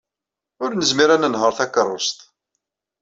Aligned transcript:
Ur 0.63 0.71
nezmir 0.73 1.09
ad 1.15 1.19
nenheṛ 1.21 1.51
takeṛṛust. 1.57 2.19